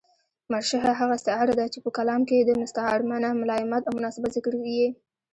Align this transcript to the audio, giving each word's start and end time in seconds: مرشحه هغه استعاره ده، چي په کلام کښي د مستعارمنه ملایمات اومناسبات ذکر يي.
مرشحه 0.51 0.91
هغه 0.99 1.13
استعاره 1.19 1.53
ده، 1.59 1.65
چي 1.73 1.79
په 1.85 1.89
کلام 1.97 2.21
کښي 2.29 2.37
د 2.45 2.51
مستعارمنه 2.61 3.29
ملایمات 3.41 3.83
اومناسبات 3.85 4.31
ذکر 4.37 4.53
يي. 4.75 4.87